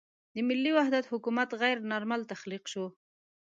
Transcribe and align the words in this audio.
د 0.33 0.35
ملي 0.47 0.71
وحدت 0.77 1.05
حکومت 1.11 1.49
غیر 1.61 1.77
نارمل 1.91 2.21
تخلیق 2.31 2.63
شو. 2.71 2.85